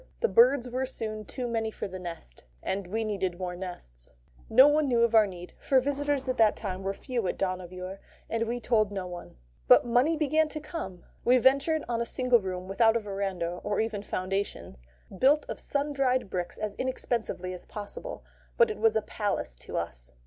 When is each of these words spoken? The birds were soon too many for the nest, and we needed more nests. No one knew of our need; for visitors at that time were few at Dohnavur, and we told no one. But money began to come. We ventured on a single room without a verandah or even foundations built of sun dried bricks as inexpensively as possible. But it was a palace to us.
The 0.21 0.27
birds 0.27 0.67
were 0.67 0.87
soon 0.87 1.25
too 1.25 1.47
many 1.47 1.69
for 1.69 1.87
the 1.87 1.99
nest, 1.99 2.43
and 2.63 2.87
we 2.87 3.03
needed 3.03 3.37
more 3.37 3.55
nests. 3.55 4.13
No 4.49 4.67
one 4.67 4.87
knew 4.87 5.01
of 5.03 5.13
our 5.13 5.27
need; 5.27 5.53
for 5.59 5.79
visitors 5.79 6.27
at 6.27 6.37
that 6.37 6.55
time 6.55 6.81
were 6.81 6.91
few 6.95 7.27
at 7.27 7.37
Dohnavur, 7.37 7.99
and 8.27 8.47
we 8.47 8.59
told 8.59 8.91
no 8.91 9.05
one. 9.05 9.35
But 9.67 9.85
money 9.85 10.17
began 10.17 10.47
to 10.49 10.59
come. 10.59 11.03
We 11.23 11.37
ventured 11.37 11.83
on 11.87 12.01
a 12.01 12.07
single 12.07 12.39
room 12.41 12.67
without 12.67 12.97
a 12.97 12.99
verandah 12.99 13.59
or 13.63 13.79
even 13.79 14.01
foundations 14.01 14.81
built 15.15 15.45
of 15.47 15.59
sun 15.59 15.93
dried 15.93 16.31
bricks 16.31 16.57
as 16.57 16.73
inexpensively 16.79 17.53
as 17.53 17.67
possible. 17.67 18.23
But 18.57 18.71
it 18.71 18.79
was 18.79 18.95
a 18.95 19.03
palace 19.03 19.55
to 19.57 19.77
us. 19.77 20.13